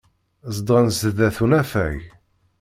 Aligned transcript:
Zedɣen 0.55 0.87
sdat 0.99 1.37
unafag. 1.43 1.99